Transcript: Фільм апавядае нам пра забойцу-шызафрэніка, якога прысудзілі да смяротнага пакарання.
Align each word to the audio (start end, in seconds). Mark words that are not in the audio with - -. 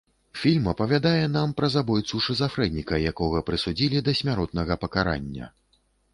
Фільм 0.43 0.69
апавядае 0.69 1.25
нам 1.33 1.53
пра 1.59 1.69
забойцу-шызафрэніка, 1.75 2.99
якога 3.11 3.45
прысудзілі 3.51 4.03
да 4.09 4.17
смяротнага 4.23 4.81
пакарання. 4.87 5.45